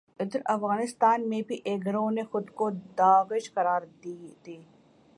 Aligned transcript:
ادھر 0.19 0.41
افغانستان 0.45 1.27
میں 1.29 1.41
بھی 1.47 1.59
ایک 1.63 1.85
گروہ 1.85 2.11
نے 2.11 2.23
خود 2.31 2.49
کو 2.55 2.69
داعش 2.97 3.51
قرار 3.53 3.81
دے 4.03 4.57